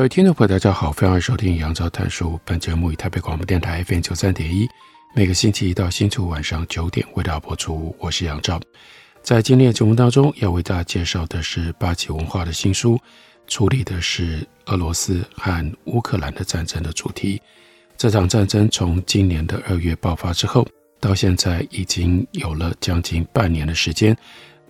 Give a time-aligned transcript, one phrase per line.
[0.00, 2.40] 各位听众朋友，大家好，欢迎收听杨照谈书。
[2.42, 4.66] 本节目以台北广播电台 FM 九三点一。
[5.14, 7.94] 每个星期一到星期五晚上九点为大家播出。
[7.98, 8.58] 我是杨照，
[9.22, 12.98] 在今天的节目当中要为大家介绍的是八旗文化的新书，
[13.46, 17.38] 处理的是俄罗斯和乌克兰的战争的主题。
[17.98, 20.66] 这场战争从今年的二月爆发之后，
[20.98, 24.16] 到现在已经有了将近半年的时间。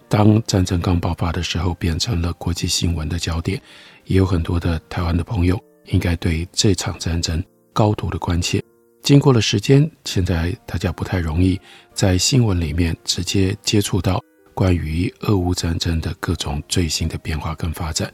[0.08, 3.62] 当战争刚爆发的时候，变成了国际新闻的焦点，
[4.10, 8.60] 也有很多的台湾的朋友应该对这场战争高度的关切。
[9.04, 11.58] 经过了时间，现在大家不太容易
[11.94, 14.20] 在新闻里面直接接触到
[14.52, 18.12] 关于俄乌战争的各种最新的变化跟发展。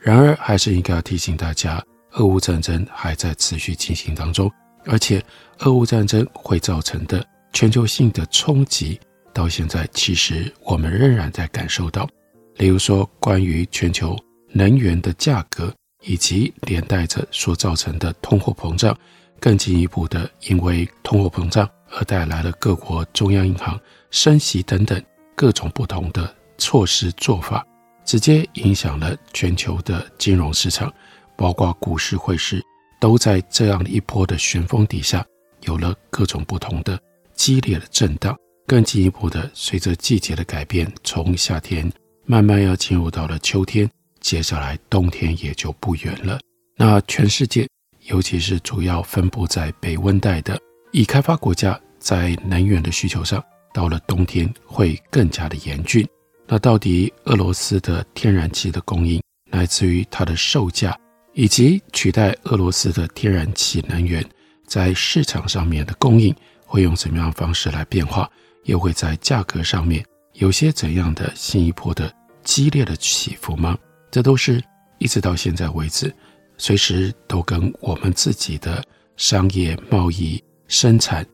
[0.00, 1.80] 然而，还是应该要提醒大家，
[2.14, 4.50] 俄乌战争还在持续进行当中，
[4.84, 5.22] 而且
[5.60, 8.98] 俄乌战争会造成的全球性的冲击，
[9.32, 12.08] 到现在其实我们仍然在感受到。
[12.56, 14.18] 例如说，关于全球
[14.56, 18.96] 能源的价格，以及连带着所造成的通货膨胀。
[19.38, 23.78] 更进一步的，因为通货膨胀而带来了各国中央银行
[24.10, 25.00] 升息等等
[25.34, 27.64] 各种不同的措施做法，
[28.02, 30.90] 直接影响了全球的金融市场，
[31.36, 32.64] 包括股市、汇市，
[32.98, 35.22] 都在这样一波的旋风底下，
[35.64, 36.98] 有了各种不同的
[37.34, 38.34] 激烈的震荡。
[38.66, 41.92] 更进一步的，随着季节的改变，从夏天
[42.24, 43.88] 慢慢要进入到了秋天，
[44.26, 46.40] 接下来冬天也就不远了。
[46.76, 47.64] 那全世界。
[48.06, 50.56] 尤其是主要分布在北温带的
[50.92, 53.42] 已开发国家，在能源的需求上，
[53.74, 56.06] 到了冬天会更加的严峻。
[56.46, 59.20] 那到底俄罗斯的天然气的供应，
[59.50, 60.96] 来自于它的售价，
[61.34, 64.24] 以及取代俄罗斯的天然气能源
[64.68, 66.32] 在市场上面的供应，
[66.64, 68.30] 会用什么样的方式来变化？
[68.64, 70.04] 又会在价格上面
[70.34, 72.12] 有些怎样的新一波的
[72.44, 73.76] 激烈的起伏吗？
[74.10, 74.62] 这都是
[74.98, 76.12] 一直到现在为止。
[76.58, 78.82] 随时都跟我们自己的
[79.16, 81.24] 商业、贸易、生产、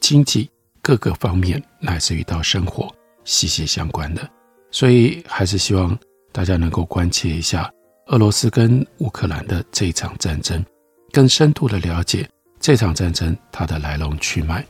[0.00, 0.50] 经济
[0.80, 2.92] 各个方面，乃至于到生活
[3.24, 4.28] 息息相关的，
[4.72, 5.96] 所以还是希望
[6.32, 7.70] 大家能够关切一下
[8.06, 10.64] 俄罗斯跟乌克兰的这场战争，
[11.12, 12.28] 更深度的了解
[12.58, 14.66] 这场战争它的来龙去脉。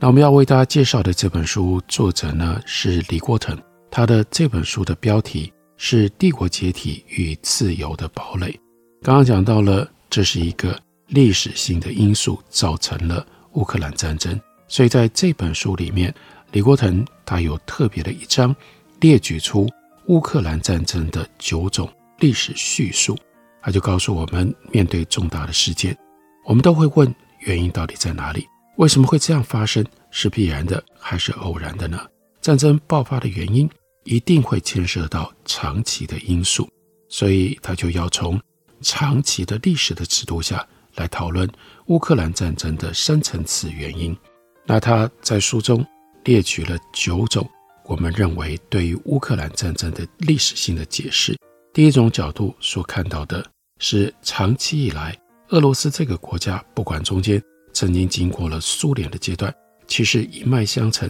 [0.00, 3.56] 那我们要为大家介绍的这本书，作者呢是李国腾，
[3.92, 8.46] 他的这本书的标题是《帝国解体与自由的堡垒》。
[9.02, 10.78] 刚刚讲到了，这是一个
[11.08, 16.14] 历史性的因素造成了乌克兰战争，所以在这本书里面，
[16.52, 18.54] 李国腾他有特别的一章
[19.00, 19.68] 列举出
[20.06, 23.18] 乌克兰战争的九种历史叙述，
[23.60, 25.96] 他就告诉我们，面对重大的事件，
[26.44, 28.46] 我们都会问原因到底在哪里？
[28.76, 29.84] 为什么会这样发生？
[30.10, 31.98] 是必然的还是偶然的呢？
[32.40, 33.68] 战争爆发的原因
[34.04, 36.68] 一定会牵涉到长期的因素，
[37.08, 38.40] 所以他就要从。
[38.84, 41.48] 长期的历史的尺度下来讨论
[41.86, 44.12] 乌克兰战争的深层次原因，
[44.66, 45.86] 那他在书中
[46.24, 47.48] 列举了九种
[47.84, 51.38] 我们认为对于乌克兰战争的历史性的解释。
[51.72, 53.48] 第一种角度所看到的
[53.78, 55.16] 是长期以来
[55.50, 57.40] 俄罗斯这个国家，不管中间
[57.72, 59.54] 曾经经过了苏联的阶段，
[59.86, 61.08] 其实一脉相承，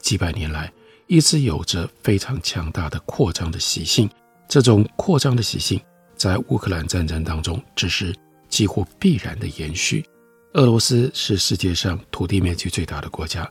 [0.00, 0.72] 几百年来
[1.06, 4.08] 一直有着非常强大的扩张的习性。
[4.48, 5.80] 这种扩张的习性。
[6.14, 8.14] 在乌克兰战争当中，只是
[8.48, 10.04] 几乎必然的延续。
[10.52, 13.50] 俄罗斯是世界上土地面积最大的国家，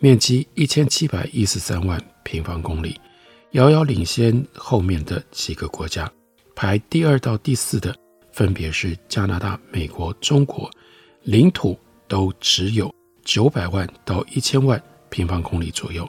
[0.00, 3.00] 面积一千七百一十三万平方公里，
[3.52, 6.12] 遥遥领先后面的几个国家。
[6.54, 7.96] 排第二到第四的
[8.32, 10.70] 分别是加拿大、美国、中国，
[11.22, 12.94] 领土都只有
[13.24, 16.06] 九百万到一千万平方公里左右。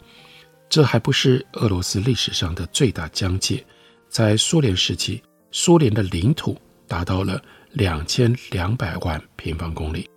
[0.72, 3.62] 这还不是俄罗斯历史上的最大疆界，
[4.08, 5.22] 在苏联时期。
[5.52, 6.58] 苏联的领土
[6.88, 10.10] 达到了两千两百万平方公里，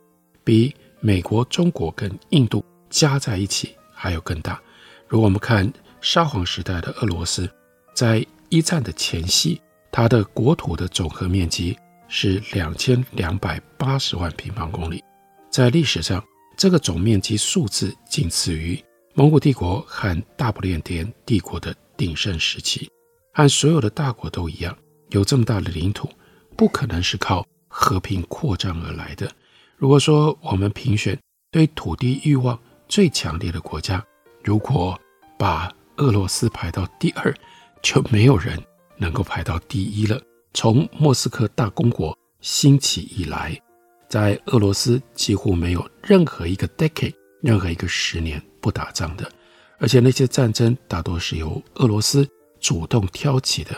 [0.45, 4.63] 比美国、中国跟印度加在一起还要更大。
[5.09, 5.69] 如果我们看
[6.01, 7.51] 沙皇时代的俄罗斯，
[7.97, 9.61] 在一战的前夕，
[9.91, 15.03] 它的国土的总和面积是两千两百八十万平方公里，
[15.51, 16.25] 在历史上，
[16.57, 18.81] 这个总面积数字仅次于
[19.17, 22.91] 蒙古帝国和大不列颠帝国的鼎盛时期。
[23.33, 24.77] 和所有的大国都一样，
[25.11, 26.09] 有这么大的领土，
[26.57, 29.31] 不可能是靠和平扩张而来的。
[29.77, 31.17] 如果说我们评选
[31.53, 32.59] 对土地欲望
[32.89, 34.05] 最强烈的国家，
[34.43, 35.01] 如果
[35.39, 37.33] 把俄罗斯排到第二，
[37.83, 38.61] 就没有人
[38.97, 40.21] 能够排到第一了。
[40.55, 43.57] 从莫斯科大公国兴起以来，
[44.09, 49.31] 在俄罗斯几乎没有任何一个 decade，任何一个十年不打仗的，
[49.77, 52.27] 而且那些战争大多是由俄罗斯
[52.59, 53.71] 主动挑起的，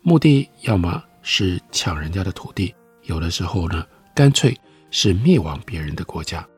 [0.00, 4.58] 目的要么是抢人家的土地，有的时候呢，干脆
[4.90, 6.48] 是灭亡别人的国家。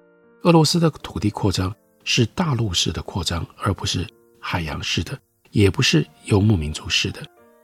[0.45, 1.75] 俄罗斯的土地扩张
[2.05, 4.07] 是大陆式的扩张，而不是
[4.39, 5.19] 海洋式的，
[5.51, 7.21] 也不是游牧民族式的。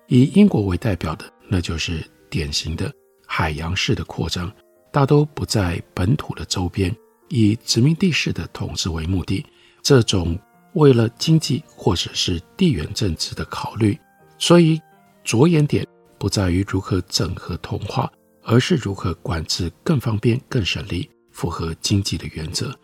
[0.09, 2.93] 以英国为代表的，那就是典型的
[3.29, 4.53] 海洋式的扩张，
[4.91, 6.93] 大都不在本土的周边，
[7.29, 9.47] 以殖民地式的统治为目的。
[9.83, 10.39] 这种
[10.75, 13.99] 为了经济或者是地缘政治的考虑，
[14.39, 14.81] 所以
[15.25, 15.87] 着眼点
[16.19, 18.11] 不在于如何整合同化，
[18.43, 21.09] 而是如何管制更方便、更省力。
[21.33, 22.75] 符合经济的原则，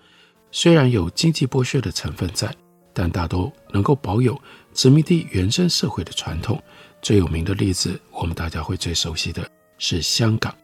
[0.51, 2.51] 虽然有经济剥削的成分在，
[2.95, 4.41] 但大都能够保有
[4.73, 6.63] 殖民地原生社会的传统。
[7.03, 9.47] 最有名的例子，我们大家会最熟悉的
[9.77, 10.57] 是香港，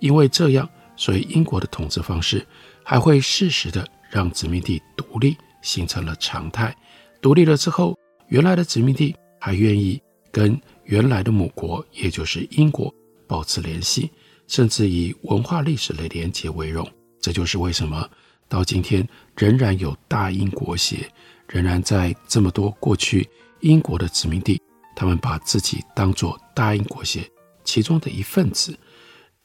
[0.00, 2.46] 因为这样，所以英国的统治方式
[2.84, 6.74] 还会适时的让殖民地独立，形成了常态。
[7.20, 10.00] 独立了之后，原来的殖民地还愿意
[10.30, 12.94] 跟原来的母国，也就是英国
[13.26, 14.10] 保持联系，
[14.46, 16.88] 甚至以文化历史的连结为荣。
[17.20, 18.08] 这就是为什么
[18.48, 19.06] 到今天
[19.36, 21.10] 仍然有大英国协，
[21.48, 23.28] 仍然在这么多过去
[23.60, 24.60] 英国的殖民地，
[24.94, 27.28] 他们把自己当作大英国协
[27.64, 28.78] 其中的一份子。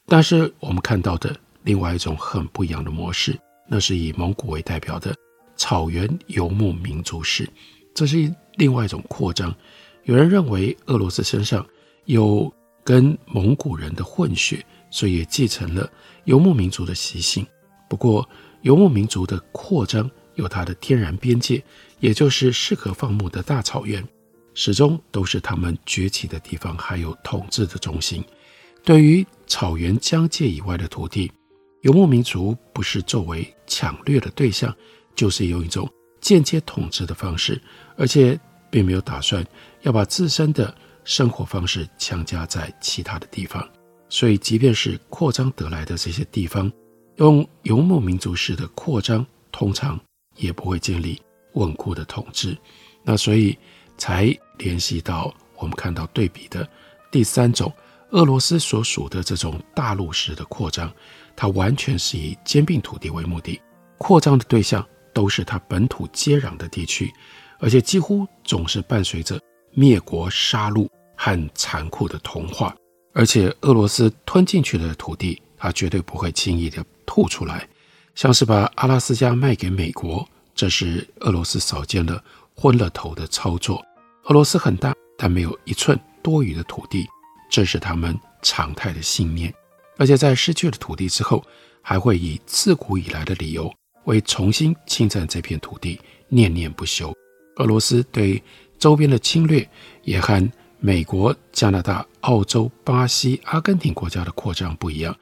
[0.05, 3.37] 但是我们看到的另外一种很不一样的模式，
[3.67, 5.15] 那是以蒙古为代表的
[5.55, 7.49] 草原游牧民族式，
[7.93, 9.53] 这是另外一种扩张。
[10.03, 11.65] 有人认为俄罗斯身上
[12.05, 12.51] 有
[12.83, 15.89] 跟蒙古人的混血，所以也继承了
[16.25, 17.45] 游牧民族的习性。
[17.89, 18.27] 不过，
[18.61, 21.63] 游牧民族的扩张有它的天然边界，
[21.99, 24.03] 也就是适合放牧的大草原，
[24.53, 28.23] 始终都是他们崛起的地方，还有统治的中心。
[28.83, 31.31] 对于草原疆界以外的土地，
[31.83, 34.75] 游牧民族不是作为抢掠的对象，
[35.15, 35.89] 就是用一种
[36.21, 37.61] 间接统治的方式，
[37.97, 38.39] 而且
[38.69, 39.45] 并没有打算
[39.81, 40.73] 要把自身的
[41.03, 43.67] 生活方式强加在其他的地方。
[44.09, 46.71] 所以，即便是扩张得来的这些地方，
[47.15, 49.99] 用游牧民族式的扩张，通常
[50.37, 51.19] 也不会建立
[51.53, 52.55] 稳固的统治。
[53.03, 53.57] 那所以
[53.97, 56.67] 才联系到我们看到对比的
[57.11, 57.73] 第三种，
[58.11, 60.93] 俄罗斯所属的这种大陆式的扩张，
[61.35, 63.59] 它完全是以兼并土地为目的，
[63.97, 67.13] 扩张的对象都是它本土接壤的地区，
[67.59, 69.39] 而且几乎总是伴随着
[69.71, 72.75] 灭国杀戮和残酷的同化。
[73.13, 76.83] 而且俄罗斯吞进去的土地，它绝对不会轻易的。
[77.05, 77.67] 吐出来，
[78.15, 82.23] 像是把阿拉斯加卖给美国，这是俄罗斯少见的
[82.55, 83.85] 昏了头的操作。
[84.23, 87.05] 俄罗斯很大，但没有一寸多余的土地，
[87.51, 89.53] 这是他们常态的信念。
[89.97, 91.43] 而且在失去了土地之后，
[91.83, 93.71] 还会以自古以来的理由
[94.05, 97.13] 为重新侵占这片土地念念不休。
[97.57, 98.41] 俄罗斯对
[98.79, 99.67] 周边的侵略，
[100.03, 105.15] 也和美国、加拿大、澳洲、巴西、阿根廷国家的扩张不一样。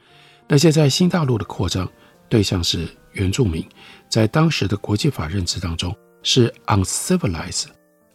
[0.47, 1.89] 那些在新大陆的扩张
[2.27, 3.63] 对象是原住民，
[4.09, 7.65] 在当时的国际法认知当中是 uncivilized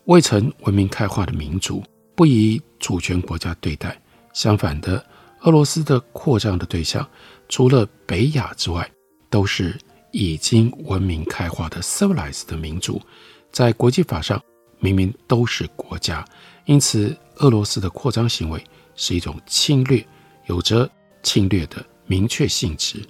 [0.07, 1.83] 未曾文明开化的民族，
[2.15, 4.01] 不以主权国家对待。
[4.33, 5.05] 相反的，
[5.43, 7.09] 俄罗斯的扩张的对象
[7.49, 8.91] 除了北亚之外，
[9.31, 9.79] 都是
[10.17, 12.99] 已经文明开化的 civilized 的民族，
[13.53, 14.43] 在国际法上
[14.79, 16.25] 明明都是国家，
[16.65, 20.03] 因此俄罗斯的扩张行为是一种侵略，
[20.47, 20.91] 有着
[21.23, 21.85] 侵略的。
[22.07, 23.05] 明确性质，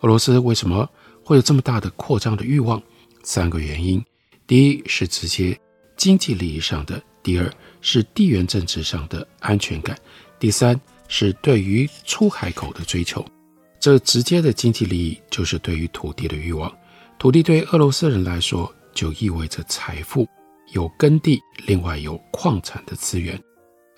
[0.00, 0.88] 俄罗斯为什么
[1.24, 2.80] 会有这么大的扩张的欲望？
[3.24, 4.00] 三个原因：
[4.46, 5.58] 第一是直接
[5.96, 9.96] 经济利益上的；第二是地缘政治上的安全感；
[10.38, 13.24] 第三是对于出海口的追求。
[13.82, 16.72] 这直接的经济利益就是对于土地的欲望。
[17.18, 20.24] 土地对俄罗斯人来说就意味着财富，
[20.72, 23.36] 有耕地，另外有矿产的资源。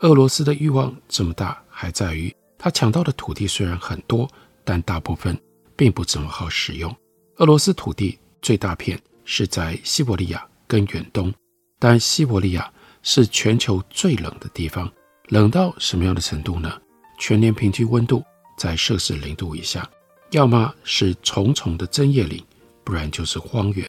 [0.01, 4.27] 俄罗斯的欲望这么大，还在于他抢到的土地虽然很多。
[4.67, 5.39] 但大部分
[5.77, 6.91] 并不怎么好使用。
[7.37, 11.31] 俄罗斯土地最大片是在西伯利亚跟远东，
[11.79, 12.73] 但西伯利亚
[13.03, 14.91] 是全球最冷的地方，
[15.29, 16.81] 冷到什么样的程度呢？
[17.19, 18.25] 全年平均温度
[18.57, 19.89] 在摄氏零度以下，
[20.31, 22.43] 要么是重重的针叶林，
[22.83, 23.87] 不然就是荒原。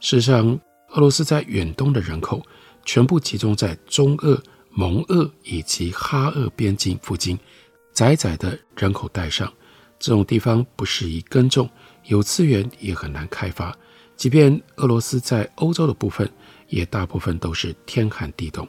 [0.00, 0.58] 事实上，
[0.90, 2.42] 俄罗斯在远东的人口
[2.84, 7.38] 全部集中在中俄蒙俄以及哈俄边境附近
[7.92, 9.52] 窄窄的人口带上，
[9.98, 11.68] 这种地方不适宜耕种，
[12.04, 13.76] 有资源也很难开发。
[14.16, 16.30] 即便俄罗斯在欧洲的部分，
[16.68, 18.66] 也大部分都是天寒地冻。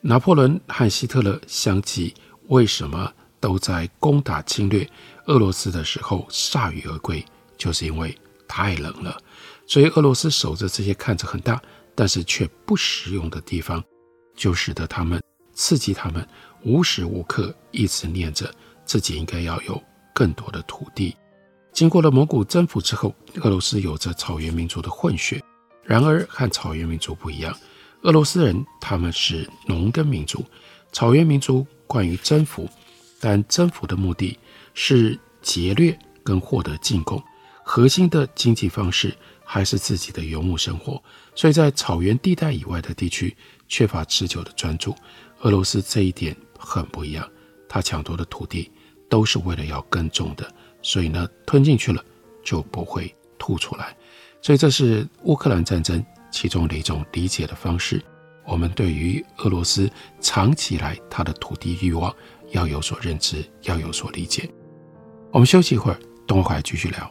[0.00, 2.14] 拿破仑和希特勒相继
[2.48, 4.88] 为什么都在攻打侵略
[5.26, 7.24] 俄罗斯的时候铩羽而归？
[7.56, 8.16] 就是因为
[8.46, 9.20] 太冷了。
[9.66, 11.60] 所以俄罗斯守着这些看着很大，
[11.94, 13.82] 但是却不实用的地方，
[14.36, 15.22] 就使得他们
[15.54, 16.26] 刺激他们
[16.62, 18.52] 无时无刻一直念着
[18.84, 19.82] 自己应该要有
[20.14, 21.16] 更多的土地。
[21.72, 25.42] 经过了蒙古征服之后，俄罗斯有着草原民族的混血。
[25.84, 27.56] 然而和草原民族不一样，
[28.02, 30.44] 俄罗斯人他们是农耕民族，
[30.92, 32.68] 草原民族惯于征服，
[33.20, 34.36] 但征服的目的
[34.74, 37.22] 是劫掠跟获得进贡，
[37.62, 41.00] 核心的经济方式还是自己的游牧生活。
[41.34, 43.36] 所以在草原地带以外的地区
[43.68, 44.94] 缺乏持久的专注。
[45.42, 47.28] 俄罗斯这一点很不一样，
[47.68, 48.70] 他抢夺的土地
[49.08, 50.52] 都是为了要耕种的。
[50.82, 52.04] 所以呢，吞进去了
[52.42, 53.96] 就不会吐出来。
[54.42, 58.02] 所以这是乌克兰战争其中的一种理解的方式。
[58.46, 59.88] 我们对于俄罗斯
[60.20, 62.14] 长期来他的土地欲望
[62.50, 64.48] 要有所认知，要有所理解。
[65.32, 67.10] 我们休息一会儿，等会儿继续聊。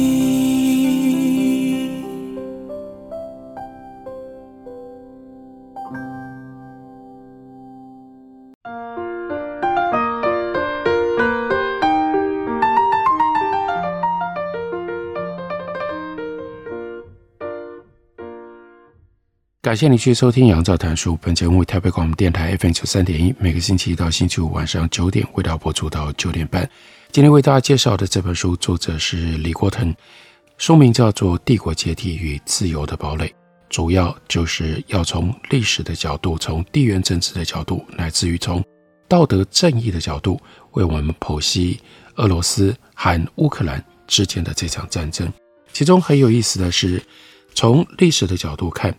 [19.71, 21.13] 感谢你去收听《杨照谈书》。
[21.21, 26.69] 本节目为台北广播电台 FM 九三点一，每个星期一到星期五晚上九点，为大家播出到九点半。
[27.09, 29.95] 今天为大家介绍的这本书，作者是李国腾，
[30.57, 33.27] 书名叫做《帝国解体与自由的堡垒》，
[33.69, 38.61] 主要就是要从历史的角度，从地缘政治的角度，乃至于从
[39.07, 40.37] 道德正义的角度，
[40.71, 41.79] 为我们剖析
[42.15, 45.31] 俄罗斯和乌克兰之间的这场战争。
[45.71, 47.01] 其中很有意思的是，
[47.55, 48.93] 从历史的角度看。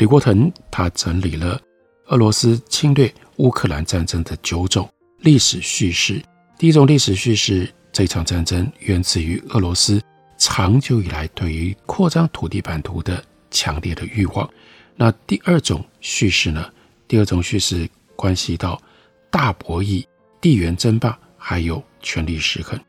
[0.00, 1.60] 李国腾他整理了
[2.06, 4.88] 俄罗斯侵略乌克兰战争的九种
[5.18, 6.22] 历史叙事。
[6.58, 10.00] 第一种历史叙事，这场战争源自于俄罗斯
[10.38, 14.48] 长久以来对于扩张土地版图的强烈的欲望。
[14.96, 16.72] 那第二种叙事呢？
[17.06, 18.80] 第二种叙事关系到
[19.30, 20.02] 大博弈、
[20.40, 22.80] 地缘争霸，还有权力失衡。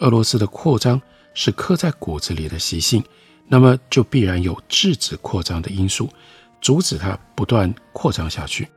[0.00, 1.00] 俄罗斯的扩张
[1.32, 3.02] 是刻在骨子里的习性，
[3.46, 6.06] 那么就必然有制止扩张的因素。
[6.60, 8.68] 阻止它不断扩张下去，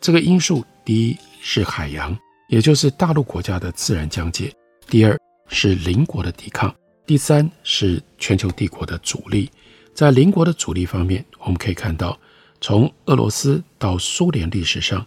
[0.00, 2.16] 这个因素第一是海洋，
[2.48, 4.48] 也就是大陆国家的自然疆界；
[4.86, 6.70] 第二是邻国的抵抗；
[7.06, 9.50] 第三是全球帝国的阻力。
[9.94, 12.18] 在邻国的阻力方面，我们可以看到，
[12.60, 15.06] 从俄罗斯到苏联历史上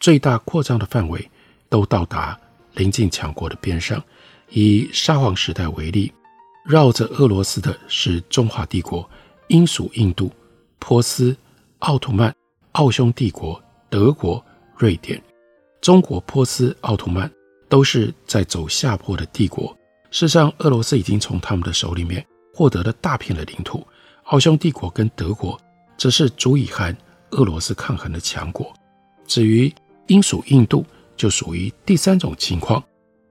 [0.00, 1.30] 最大扩张的范围
[1.68, 2.38] 都到达
[2.74, 4.02] 邻近强国的边上。
[4.50, 6.12] 以沙皇时代为例，
[6.64, 9.08] 绕着俄罗斯的是中华帝国、
[9.48, 10.30] 英属印度、
[10.78, 11.36] 波斯。
[11.86, 12.34] 奥图曼、
[12.72, 14.44] 奥匈帝国、德国、
[14.76, 15.22] 瑞典、
[15.80, 17.30] 中国、波斯、奥图曼
[17.68, 19.68] 都是在走下坡的帝国。
[20.10, 23.86] 事实上，俄罗斯已经从他们的手里面获得了大片的领土。
[24.24, 25.56] 奥匈帝国跟德国
[25.96, 26.92] 则是足以和
[27.30, 28.74] 俄罗斯抗衡的强国。
[29.24, 29.72] 至于
[30.08, 30.84] 英属印度，
[31.16, 32.82] 就属于第三种情况，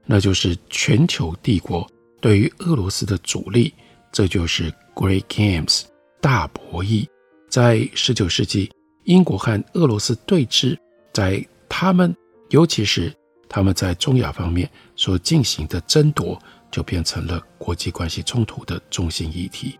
[0.06, 1.86] 那就是全球帝国
[2.22, 3.74] 对于俄罗斯的阻力，
[4.10, 5.82] 这就是 Great Games
[6.22, 7.06] 大博弈。
[7.48, 8.70] 在十九世纪，
[9.04, 10.76] 英国和俄罗斯对峙，
[11.12, 12.14] 在他们，
[12.50, 13.14] 尤其是
[13.48, 16.38] 他们在中亚方面所进行的争夺，
[16.70, 19.78] 就变成了国际关系冲突的中心议题。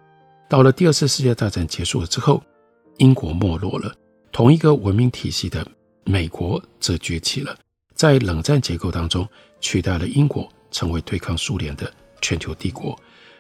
[0.48, 2.42] 到了第二次世界大战结束了之后，
[2.98, 3.94] 英国没落了，
[4.30, 5.66] 同一个文明体系的
[6.04, 7.58] 美国则崛起了，
[7.94, 9.28] 在冷战结构当中
[9.60, 11.92] 取代了英国，成为对抗苏联的
[12.22, 12.98] 全球帝国。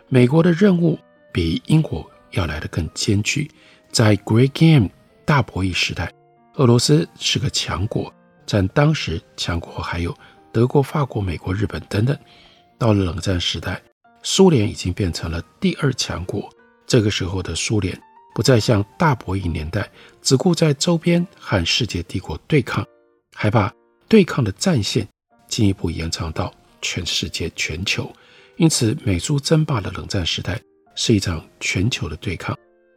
[0.08, 0.98] 美国的任务
[1.32, 3.50] 比英国要来得更艰巨。
[3.90, 4.90] 在 Great Game
[5.24, 6.12] 大博弈时代，
[6.54, 8.12] 俄罗斯是个强国，
[8.46, 10.16] 在当时强国还有
[10.52, 12.16] 德国、法国、美国、日本等等。
[12.78, 13.82] 到了冷战时代，
[14.22, 16.48] 苏联已经变成了第二强国。
[16.86, 17.98] 这个时候的苏联
[18.34, 19.90] 不再像大博弈年代，
[20.20, 22.86] 只顾在周边和世界帝国对抗，
[23.34, 23.72] 还把
[24.08, 25.08] 对抗的战线
[25.48, 26.52] 进一步延长到
[26.82, 28.12] 全世界、全球。
[28.56, 30.60] 因此，美苏争霸的冷战时代
[30.94, 32.56] 是一场全球的对抗。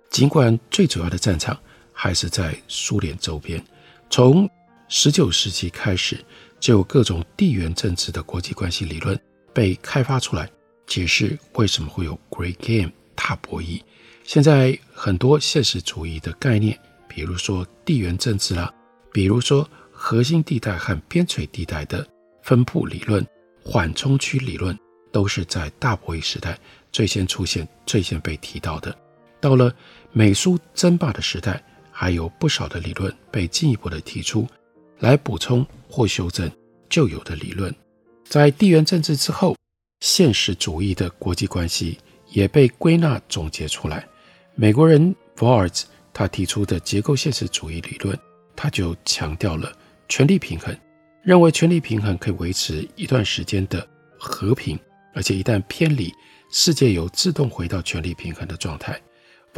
[0.09, 1.57] 尽管最主要的战场
[1.93, 3.63] 还是在苏联周边。
[4.09, 4.49] 从
[4.89, 6.23] 19世纪开始，
[6.59, 9.19] 就有各种地缘政治的国际关系理论
[9.53, 10.49] 被开发出来，
[10.87, 12.91] 解释为什么会有 Great Game。
[13.21, 13.81] 大博弈，
[14.23, 18.73] 现在很多现实主义的概念，比如说地缘政治啦，
[19.11, 22.07] 比如说核心地带和边陲地带的
[22.41, 23.27] 分布理论、
[23.61, 24.79] 缓冲区理论，
[25.11, 26.57] 都是在大博弈时代
[26.93, 28.97] 最先出现、最先被提到的。
[29.39, 29.73] 到了
[30.11, 34.47] 美苏争霸的时代，还有不少的理论被进一步的提出
[34.99, 36.51] 来补充或修正
[36.89, 37.73] 旧有的理论。
[38.23, 39.55] 在地缘政治之后，
[40.01, 41.97] 现实主义的国际关系。
[42.31, 44.07] 也被归纳总结出来。
[44.53, 48.15] 美国人 Waltz 他提出的结构现实主义理论，
[48.55, 49.73] 他就强调了
[50.07, 50.77] 权力平衡，
[51.23, 53.83] 认为权力平衡可以维持一段时间的
[54.19, 54.77] 和平，
[55.15, 56.13] 而且一旦偏离，
[56.51, 59.01] 世界有自动回到权力平衡的状态。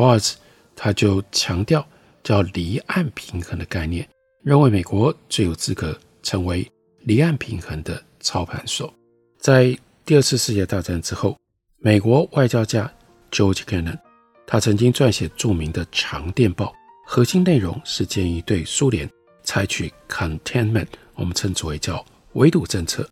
[0.02, 0.34] Waltz
[0.76, 1.88] 他就强调
[2.24, 4.08] 叫离岸平衡的概念，
[4.44, 6.68] 认为美国最有资格成为
[7.02, 8.92] 离岸平衡的操盘手。
[9.38, 11.38] 在第二次世界大战之后。
[11.84, 12.88] 美国外交家
[13.32, 13.98] George Kennan，
[14.46, 16.72] 他曾经撰写著名的长电报，
[17.08, 19.10] 核心内容是建议对苏联
[19.44, 20.86] 采取 containment，
[21.16, 23.10] 我们称之为叫围堵政策。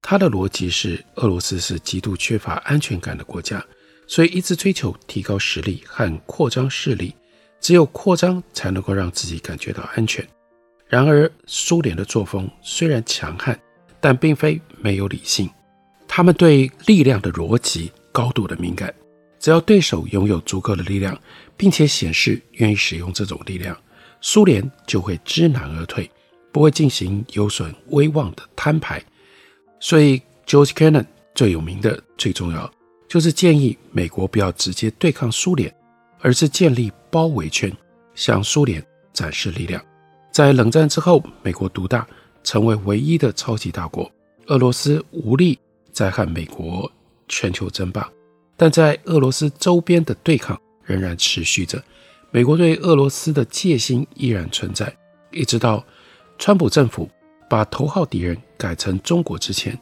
[0.00, 3.60] 他的逻辑是，俄罗斯是极度缺乏安全感的国家，
[4.06, 7.14] 所以一直追求提高实力和扩张势力，
[7.60, 10.26] 只有扩张才能够让自己感觉到安全。
[10.86, 13.58] 然而，苏联的作风虽然强悍，
[14.00, 15.48] 但并非没有理性，
[16.06, 17.90] 他们对力量的逻辑。
[18.12, 18.94] 高度的敏感，
[19.40, 21.20] 只要对手拥有足够的力量，
[21.56, 23.76] 并且显示愿意使用这种力量，
[24.20, 26.08] 苏联就会知难而退，
[26.52, 29.02] 不会进行有损威望的摊牌。
[29.80, 32.70] 所以，George Kennan 最有名的、最重要，
[33.14, 35.72] 就是建议美国不要直接对抗苏联，
[36.18, 37.72] 而是建立包围圈，
[38.16, 39.80] 向苏联展示力量。
[40.32, 42.04] 在冷战之后，美国独大，
[42.42, 44.10] 成为唯一的超级大国，
[44.46, 45.56] 俄罗斯无力
[45.92, 46.90] 再和美国。
[47.28, 48.10] 全球争霸，
[48.56, 51.80] 但在俄罗斯周边的对抗仍然持续着。
[52.32, 54.92] 美国对俄罗斯的戒心依然存在，
[55.30, 55.84] 一直到
[56.36, 57.08] 川普政府
[57.48, 59.78] 把头号敌人改成中国之前，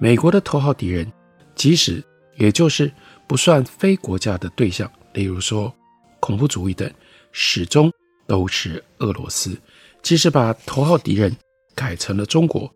[0.00, 1.10] 美国的头号敌人，
[1.54, 2.02] 即使
[2.42, 2.90] 也就是
[3.28, 5.72] 不算非国家的对象，例如说
[6.18, 6.92] 恐怖主义等，
[7.30, 7.88] 始终
[8.26, 9.56] 都是俄罗斯。
[10.02, 11.36] 即使把头号敌人
[11.72, 12.68] 改成了中国，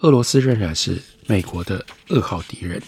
[0.00, 2.82] 俄罗斯仍然是美国的二号敌人。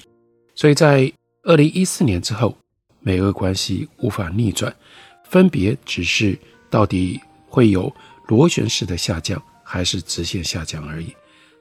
[0.55, 1.11] 所以在
[1.43, 2.55] 二零一四年之后，
[3.01, 4.77] 美俄关系无法逆转，
[5.25, 7.19] 分别只是到底
[7.49, 7.91] 会有
[8.27, 11.15] 螺旋式的下降，还是直线下降而已。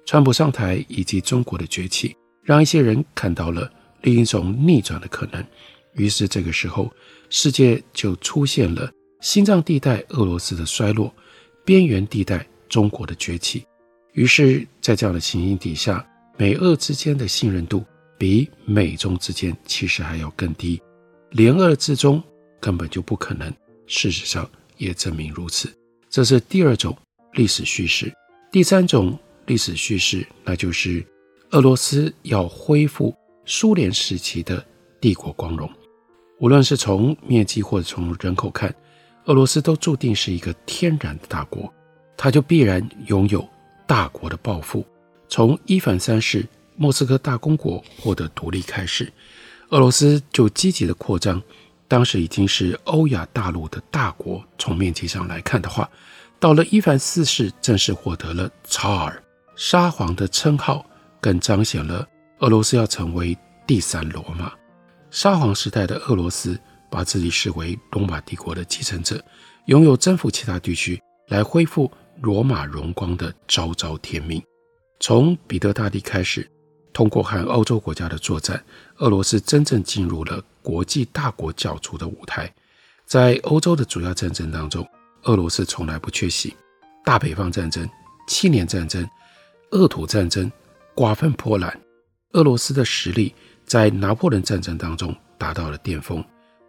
[0.06, 3.72] 川普上台以及中国的崛起，让一些人看到了
[4.06, 5.46] 另一种逆转的可能。
[5.96, 6.90] 于是这个时候，
[7.30, 8.90] 世界就出现了
[9.20, 11.14] 心脏地带俄罗斯的衰落，
[11.66, 13.66] 边缘地带中国的崛起。
[14.14, 16.06] 于是，在这样的情形底下，
[16.38, 17.84] 美俄之间的信任度。
[18.18, 20.82] 比美中之间其实还要更低，
[21.32, 22.24] 联俄制中
[22.62, 23.54] 根本就不可能。
[23.88, 25.70] 事实上也证明如此。
[26.10, 26.98] 这是第二种
[27.34, 28.10] 历史叙事。
[28.54, 31.06] 第三种历史叙事，那就是
[31.52, 33.14] 俄罗斯要恢复
[33.46, 34.64] 苏联时期的
[35.00, 35.70] 帝国光荣。
[36.40, 38.74] 无论是从面积或者从人口看，
[39.26, 41.74] 俄罗斯都注定是一个天然的大国，
[42.18, 43.48] 它就必然拥有
[43.88, 44.86] 大国的抱负。
[45.30, 46.46] 从伊凡三世。
[46.78, 49.10] 莫斯科大公国获得独立开始，
[49.70, 51.42] 俄罗斯就积极的扩张，
[51.88, 55.90] 当时已经是欧亚大陆的大国，从面积上来看的话，
[56.38, 59.24] 到了伊凡四世正式获得了查尔
[59.56, 60.86] 沙皇的称号，
[61.22, 62.06] 更彰显了
[62.40, 64.52] 俄罗斯要成为第三罗马。
[65.10, 69.24] 沙皇时代的俄罗斯把自己视为罗马帝国的继承者，
[69.68, 71.90] 拥有征服其他地区来恢复
[72.22, 74.44] 罗马荣光的昭昭天命。
[75.00, 76.50] 从彼得大帝开始，
[76.92, 78.62] 通过和欧洲国家的作战，
[78.98, 82.54] 俄罗斯真正进入了国际大国角逐的舞台。
[83.06, 84.86] 在欧洲的主要战争当中，
[85.24, 86.54] 俄罗斯从来不缺席。
[87.06, 87.88] 大北方战争、
[88.28, 89.08] 七年战争、
[89.72, 90.52] 鄂土战争、
[90.96, 91.80] 瓜分波兰，
[92.36, 93.34] 俄罗斯的实力
[93.66, 96.24] 在拿破仑战争当中达到了巅峰。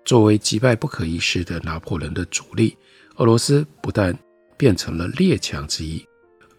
[0.04, 2.76] 作为击败不可一世的拿破仑的主力，
[3.16, 4.16] 俄罗斯不但
[4.56, 6.06] 变成了列强之一，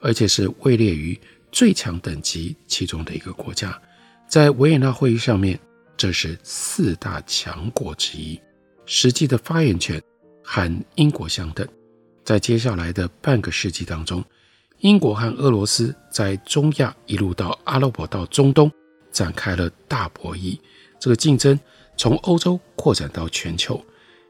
[0.02, 1.18] 而且是位列于
[1.54, 3.82] 最强等级其中的一个国家，
[4.28, 5.58] 在维也纳会议上面，
[5.96, 8.38] 这是四大强国之一，
[8.86, 10.02] 实际的发言权
[10.44, 11.66] 和英国相等。
[12.26, 14.22] 在接下来的半个世纪当中，
[14.80, 18.70] 英国和俄罗斯在中亚一路到阿拉伯到中东
[19.18, 20.60] 展开了大博弈，
[21.00, 21.60] 这个竞争
[21.98, 23.84] 从欧洲扩展到全球。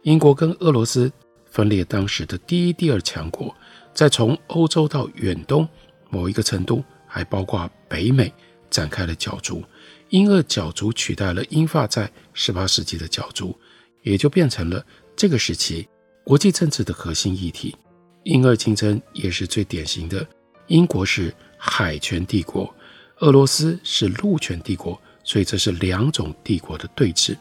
[0.03, 1.11] 英国跟俄罗斯
[1.51, 3.53] 分裂当时的第一、第二强国，
[3.93, 5.67] 再从欧洲到远东
[6.09, 6.81] 某一个程度。
[7.09, 8.31] 还包括北美
[8.69, 9.63] 展开了角逐，
[10.09, 13.57] 英俄角逐取代了英法在十八世纪的角逐，
[14.03, 15.87] 也就变成了这个时期
[16.23, 17.75] 国际政治的核心议题。
[18.23, 20.27] 英俄竞争也是最典型的，
[20.67, 22.71] 英国是海权帝国，
[23.19, 27.35] 俄罗斯是陆权帝国，所以这是两种帝国的对峙。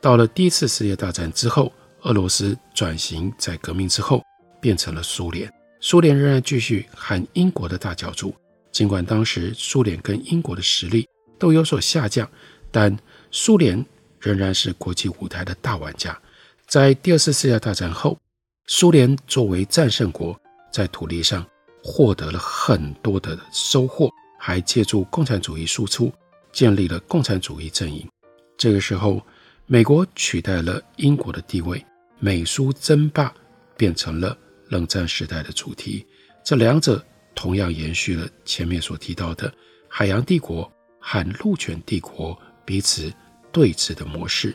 [0.00, 4.22] 到了第一次世界大战之后，俄罗斯转型在革命之后
[4.60, 8.34] 变成了苏联，苏联仍然继续和英国的大角逐。
[8.72, 12.28] 尽管当时苏联跟英国的实力都有所下降，
[12.72, 12.96] 但
[13.30, 13.84] 苏联
[14.18, 16.18] 仍然是国际舞台的大玩家。
[16.66, 18.18] 在第二次世界大战后，
[18.66, 20.36] 苏联作为战胜国，
[20.72, 21.46] 在土地上
[21.82, 24.10] 获得了很多的收获，
[24.40, 26.10] 还借助共产主义输出，
[26.50, 28.08] 建立了共产主义阵营。
[28.56, 29.22] 这个时候，
[29.66, 31.84] 美国取代了英国的地位，
[32.18, 33.32] 美苏争霸
[33.76, 34.36] 变成了
[34.70, 36.06] 冷战时代的主题。
[36.42, 37.04] 这两者。
[37.32, 39.50] 同样延续了前面所提到的
[39.88, 43.10] 海洋帝国和陆权帝国彼此
[43.52, 44.54] 对峙的模式。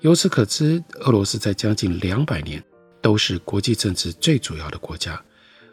[0.00, 2.62] 由此可知，俄罗斯在将近两百年
[3.02, 5.20] 都是国际政治最主要的国家。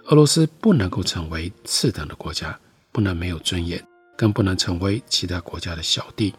[0.05, 2.59] 俄罗斯不能够成为次等的国家，
[2.91, 3.83] 不能没有尊严，
[4.17, 6.33] 更不能成为其他国家的小弟。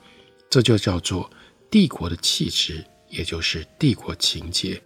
[0.50, 1.30] 这就叫做
[1.70, 4.80] 帝国的气质，也就是帝国情结。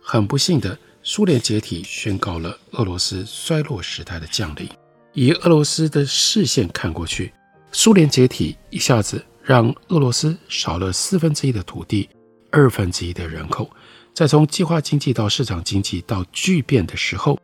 [0.00, 0.78] 很不幸的。
[1.00, 4.68] 苏联解体，宣告了俄罗斯衰落时代的降临。
[5.14, 7.32] 以俄罗斯的视线看过去，
[7.72, 12.10] 苏联解体一下子让俄罗斯少了四分之一的土地，
[12.50, 13.70] 二分之一的人口。
[14.12, 17.38] 再从计划经济到市场经济到巨变的时候，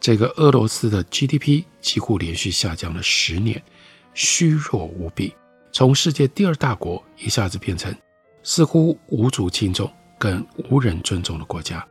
[0.00, 3.62] 这个俄罗斯的 GDP 几乎连续下降了十年，
[4.14, 5.34] 虚弱无比。
[5.72, 7.94] 从世界第二大国一下子变成
[8.42, 11.86] 似乎无足轻重、更无人尊重的国家。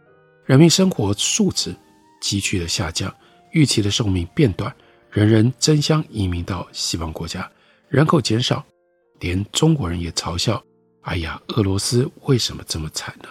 [0.45, 1.75] 人民生活素质
[2.21, 3.13] 急剧的下降，
[3.51, 4.73] 预期的寿命变短，
[5.11, 7.49] 人人争相移民到西方国家，
[7.89, 8.65] 人口减少，
[9.19, 10.63] 连中国人也嘲笑
[11.01, 13.29] ：“哎呀，俄罗斯为什么这么惨呢？”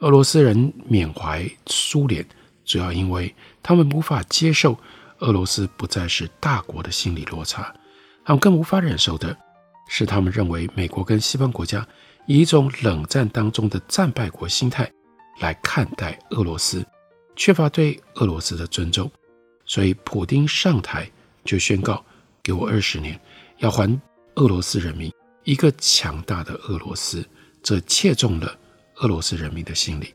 [0.00, 2.26] 俄罗斯人缅怀苏联，
[2.64, 4.78] 主要因为他们无法接受
[5.18, 7.74] 俄罗斯不再是大国的心理落差，
[8.24, 9.36] 他们更无法忍受的
[9.88, 11.86] 是，他们认为美国跟西方国家
[12.26, 14.90] 以一种冷战当中的战败国心态。
[15.40, 16.84] 来看待俄罗斯，
[17.34, 19.10] 缺乏对俄罗斯的尊重，
[19.64, 21.10] 所以普丁上台
[21.42, 22.04] 就宣告：
[22.42, 23.18] 给我二十年，
[23.56, 23.98] 要还
[24.34, 25.10] 俄罗斯人民
[25.44, 27.26] 一个强大的俄罗斯。
[27.62, 28.54] 这切中了
[28.96, 30.14] 俄罗斯人民的心理。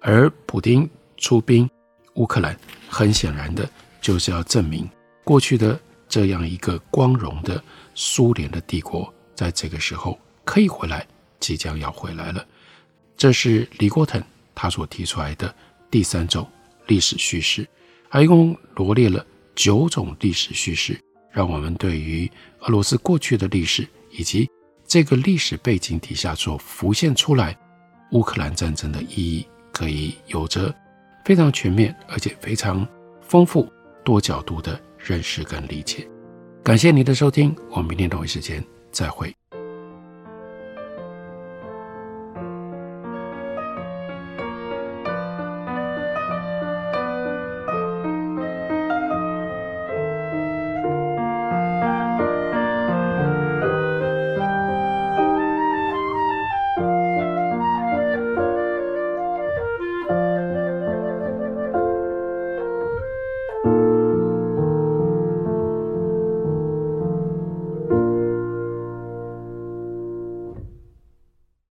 [0.00, 1.68] 而普丁出兵
[2.18, 2.54] 乌克兰，
[2.88, 3.68] 很显然的
[4.00, 4.88] 就是要证明
[5.24, 5.78] 过去的
[6.08, 7.62] 这样一个光荣的
[7.94, 11.06] 苏联的帝国，在这个时候可以回来，
[11.40, 12.44] 即将要回来了。
[13.16, 14.22] 这是李国腾。
[14.60, 15.54] 他所提出来的
[15.88, 16.44] 第三种
[16.88, 17.64] 历史叙事，
[18.08, 21.00] 还一共罗列了九种历史叙事，
[21.30, 22.28] 让我们对于
[22.62, 24.50] 俄罗斯过去的历史以及
[24.84, 27.56] 这个历史背景底下所浮现出来
[28.10, 30.74] 乌克兰战争的意义，可以有着
[31.24, 32.86] 非常全面而且非常
[33.20, 33.70] 丰富
[34.04, 36.08] 多角度的认识跟理解。
[36.64, 39.37] 感谢您的收听，我们明天同一时间再会。